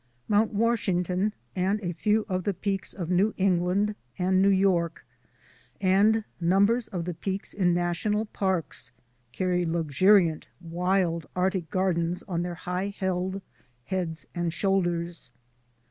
[0.27, 5.05] Mount Washington and a few of the peaks of New England and New York,
[5.79, 8.89] and numbers of the peaks in national parks
[9.31, 13.43] carry luxuriant wild Arctic gardens on their high held
[13.85, 15.29] heads and shoulders.